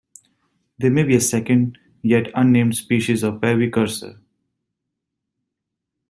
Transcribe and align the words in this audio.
There 0.79 0.89
may 0.89 1.03
be 1.03 1.15
a 1.15 1.21
second, 1.21 1.77
yet-unnamed, 2.01 2.75
species 2.75 3.21
of 3.21 3.39
"Parvicursor". 3.39 4.19